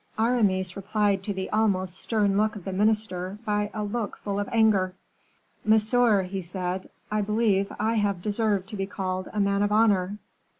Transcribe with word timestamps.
Aramis 0.17 0.75
replied 0.75 1.21
to 1.25 1.31
the 1.31 1.47
almost 1.51 1.93
stern 1.95 2.35
look 2.35 2.55
of 2.55 2.65
the 2.65 2.73
minister 2.73 3.37
by 3.45 3.69
a 3.71 3.83
look 3.83 4.17
full 4.17 4.39
of 4.39 4.49
anger. 4.51 4.95
"Monsieur," 5.63 6.23
he 6.23 6.41
said, 6.41 6.89
"I 7.11 7.21
believe 7.21 7.71
I 7.79 7.93
have 7.97 8.23
deserved 8.23 8.67
to 8.69 8.75
be 8.75 8.87
called 8.87 9.29
a 9.31 9.39
man 9.39 9.61
of 9.61 9.71
honor? 9.71 10.17